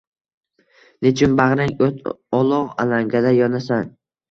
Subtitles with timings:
[1.07, 3.97] Nechun bagʼring oʼt-olov, alangaday yonasan.